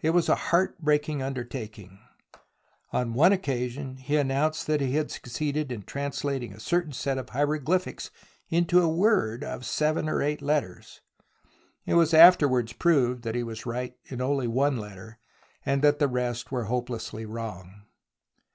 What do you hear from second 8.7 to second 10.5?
a word of seven or eight